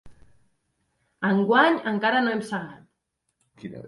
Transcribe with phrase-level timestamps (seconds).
[1.29, 2.81] Enguany encara no hem segat.